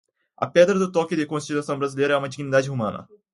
[0.35, 3.07] A pedra de toque de Constituição brasileira é a dignidade humana.